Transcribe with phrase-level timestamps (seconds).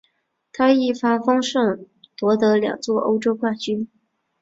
[0.51, 3.87] 他一帆风顺并夺得两座欧洲冠军。